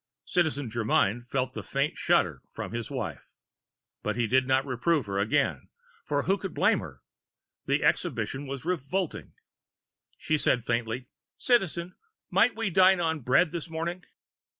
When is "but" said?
4.01-4.15